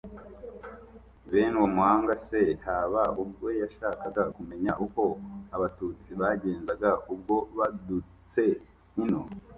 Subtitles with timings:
[1.29, 5.03] bene uwo muhanga se, haba ubwo yashakaga kumenya uko
[5.55, 8.43] abatutsi bagenzaga ubwo badutse
[9.03, 9.21] ino.